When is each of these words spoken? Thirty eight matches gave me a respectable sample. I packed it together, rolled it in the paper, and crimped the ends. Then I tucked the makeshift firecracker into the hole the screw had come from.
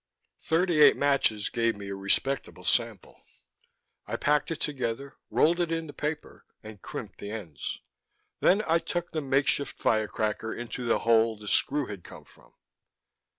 Thirty 0.41 0.81
eight 0.81 0.97
matches 0.97 1.49
gave 1.49 1.75
me 1.75 1.89
a 1.89 1.95
respectable 1.95 2.63
sample. 2.63 3.21
I 4.07 4.15
packed 4.15 4.49
it 4.49 4.59
together, 4.59 5.17
rolled 5.29 5.59
it 5.59 5.71
in 5.71 5.85
the 5.85 5.93
paper, 5.93 6.43
and 6.63 6.81
crimped 6.81 7.19
the 7.19 7.29
ends. 7.29 7.81
Then 8.39 8.63
I 8.65 8.79
tucked 8.79 9.13
the 9.13 9.21
makeshift 9.21 9.77
firecracker 9.77 10.55
into 10.55 10.85
the 10.87 10.97
hole 11.05 11.37
the 11.37 11.47
screw 11.47 11.85
had 11.85 12.03
come 12.03 12.23
from. 12.25 12.55